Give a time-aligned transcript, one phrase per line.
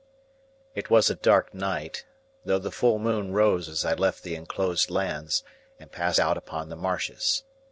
[0.73, 2.05] It was a dark night,
[2.43, 5.43] though the full moon rose as I left the enclosed lands,
[5.79, 7.43] and passed out upon the marshes.